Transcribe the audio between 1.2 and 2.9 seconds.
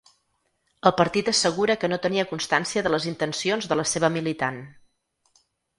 assegura que no tenia constància